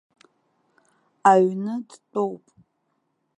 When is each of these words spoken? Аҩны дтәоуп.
Аҩны 1.31 1.73
дтәоуп. 1.89 2.45